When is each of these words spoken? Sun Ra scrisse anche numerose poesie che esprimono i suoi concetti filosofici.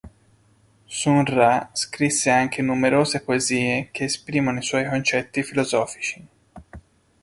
Sun 0.89 1.25
Ra 1.27 1.69
scrisse 1.73 2.31
anche 2.31 2.63
numerose 2.63 3.21
poesie 3.21 3.89
che 3.91 4.05
esprimono 4.05 4.57
i 4.57 4.63
suoi 4.63 4.89
concetti 4.89 5.43
filosofici. 5.43 6.27